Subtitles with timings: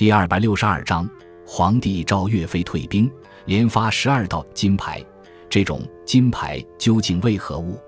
[0.00, 1.06] 第二百六十二章，
[1.46, 3.12] 皇帝召岳飞退兵，
[3.44, 5.04] 连发十二道金牌。
[5.50, 7.78] 这种金牌究竟为何物？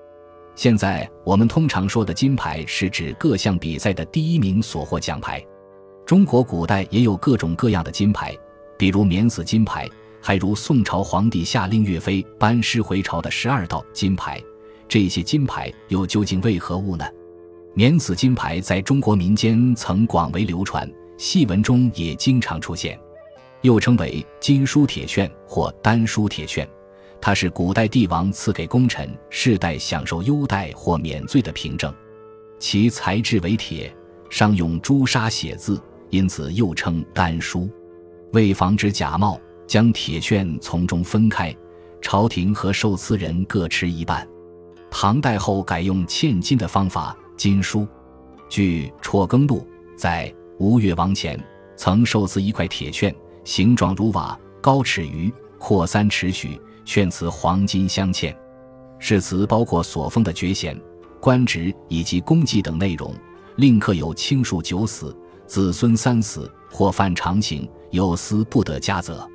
[0.55, 5.43] 现在我们通常说的金牌是指各项比赛的第一名所获奖牌。
[6.05, 8.37] 中国古代也有各种各样的金牌，
[8.77, 9.89] 比如免死金牌，
[10.21, 14.39] 还如宋朝皇帝下令岳飞班师回朝的十二道金牌。
[14.87, 17.07] 这些金牌又究竟为何物呢？
[17.73, 20.87] 免死金牌在中国民间曾广为流传，
[21.23, 22.99] 戏文中也经常出现，
[23.61, 26.69] 又称为金书铁券或丹书铁券。
[27.21, 31.95] 它是古代帝王赐给功臣世代享受优待或免罪的凭证，
[32.59, 33.95] 其材质为铁，
[34.31, 35.81] 上用朱砂写字，
[36.11, 37.71] 因此又称丹书。
[38.33, 41.55] 为防止假冒，将铁券从中分开，
[42.01, 44.29] 朝廷和受赐人各持一半。
[44.91, 47.87] 唐代后改用嵌金的方法，金书。
[48.49, 49.61] 据《辍耕录》
[49.97, 51.37] 在吴越王前
[51.75, 53.13] 曾受赐一块铁券，
[53.43, 56.57] 形状如瓦，高尺余，阔三尺许。
[56.85, 58.33] 券词黄金镶嵌，
[59.01, 60.81] 誓词包括所封的爵衔、
[61.21, 63.13] 官职以及功绩等内容。
[63.57, 69.29] 另刻有亲属九死、子孙三死或犯常刑，有司不得加责。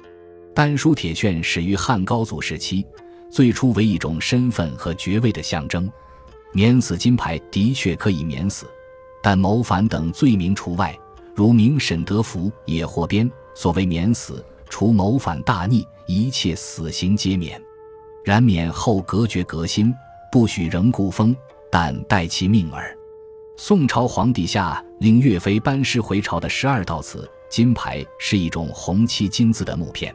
[0.55, 2.86] 丹书铁券始于汉高祖时期，
[3.30, 5.89] 最初为一种身份和爵位的象征。
[6.53, 8.66] 免死金牌的确可以免死，
[9.22, 10.98] 但谋反等罪名除外，
[11.38, 13.31] 如明沈德福也获鞭。
[13.53, 14.43] 所谓免死。
[14.69, 17.61] 除谋反大逆，一切死刑皆免。
[18.25, 19.93] 然免后隔绝革新，
[20.30, 21.33] 不许仍故封，
[21.71, 22.93] 但待其命耳。
[23.55, 30.13] 宋朝皇帝下令岳飞班师回朝的十二道此金牌，是一种红漆金字的木片，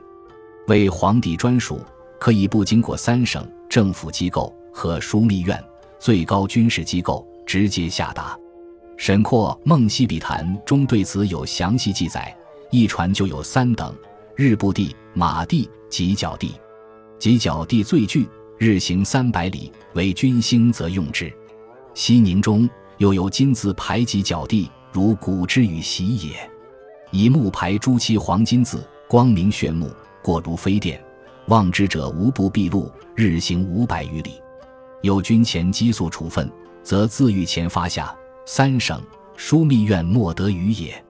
[0.66, 1.80] 为皇帝专属，
[2.20, 5.58] 可以不经过三省政府机构和枢密院、
[5.98, 8.38] 最高军事机构直接下达。
[9.02, 12.32] 沈括《梦溪笔谈》中对此有详细记载，
[12.70, 13.92] 一传就有三等。
[14.36, 16.54] 日部地、马地、及角地，
[17.18, 21.34] 及角地最巨，日行三百里，为军兴则用之。
[21.94, 26.48] 西宁中又有金字排及角地，如古之与习也。
[27.10, 29.90] 以木排朱漆黄金字，光明炫目，
[30.22, 31.02] 过如飞电，
[31.48, 32.88] 望之者无不毕露。
[33.16, 34.34] 日行五百余里，
[35.00, 36.48] 有军前激素处分，
[36.84, 38.14] 则自御前发下。
[38.44, 39.00] 三省
[39.36, 41.02] 枢密院莫得于也。